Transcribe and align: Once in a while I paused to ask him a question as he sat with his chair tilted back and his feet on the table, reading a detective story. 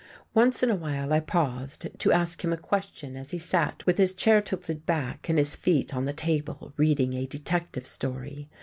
Once 0.33 0.63
in 0.63 0.71
a 0.71 0.75
while 0.75 1.13
I 1.13 1.19
paused 1.19 1.87
to 1.99 2.11
ask 2.11 2.43
him 2.43 2.51
a 2.51 2.57
question 2.57 3.15
as 3.15 3.29
he 3.29 3.37
sat 3.37 3.85
with 3.85 3.99
his 3.99 4.15
chair 4.15 4.41
tilted 4.41 4.83
back 4.87 5.29
and 5.29 5.37
his 5.37 5.55
feet 5.55 5.95
on 5.95 6.05
the 6.05 6.11
table, 6.11 6.73
reading 6.75 7.13
a 7.13 7.27
detective 7.27 7.85
story. 7.85 8.49